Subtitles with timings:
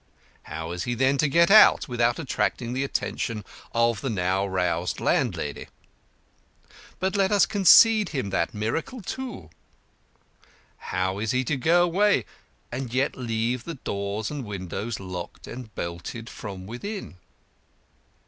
[0.49, 4.99] How is he then to get out without attracting the attention of the now roused
[4.99, 5.67] landlady?
[6.97, 9.51] But let us concede him that miracle, too.
[10.89, 12.25] How is he to go away
[12.71, 17.17] and yet leave the doors and windows locked and bolted from within?